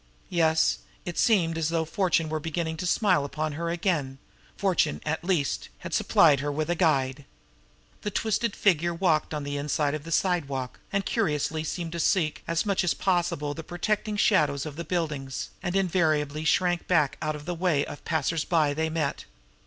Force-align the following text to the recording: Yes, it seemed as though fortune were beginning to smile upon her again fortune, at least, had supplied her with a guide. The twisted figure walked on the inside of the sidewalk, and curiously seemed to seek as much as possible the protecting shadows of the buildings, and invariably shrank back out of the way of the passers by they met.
Yes, 0.31 0.79
it 1.05 1.19
seemed 1.19 1.59
as 1.59 1.69
though 1.69 1.85
fortune 1.85 2.27
were 2.27 2.39
beginning 2.39 2.75
to 2.77 2.87
smile 2.87 3.23
upon 3.23 3.51
her 3.51 3.69
again 3.69 4.17
fortune, 4.57 4.99
at 5.05 5.23
least, 5.23 5.69
had 5.77 5.93
supplied 5.93 6.39
her 6.39 6.51
with 6.51 6.71
a 6.71 6.75
guide. 6.75 7.23
The 8.01 8.09
twisted 8.09 8.55
figure 8.55 8.95
walked 8.95 9.31
on 9.31 9.43
the 9.43 9.57
inside 9.57 9.93
of 9.93 10.03
the 10.03 10.11
sidewalk, 10.11 10.79
and 10.91 11.05
curiously 11.05 11.63
seemed 11.63 11.91
to 11.91 11.99
seek 11.99 12.41
as 12.47 12.65
much 12.65 12.83
as 12.83 12.95
possible 12.95 13.53
the 13.53 13.63
protecting 13.63 14.17
shadows 14.17 14.65
of 14.65 14.75
the 14.75 14.83
buildings, 14.83 15.51
and 15.61 15.75
invariably 15.75 16.45
shrank 16.45 16.87
back 16.87 17.15
out 17.21 17.35
of 17.35 17.45
the 17.45 17.53
way 17.53 17.85
of 17.85 17.97
the 17.97 18.03
passers 18.03 18.43
by 18.43 18.73
they 18.73 18.89
met. 18.89 19.25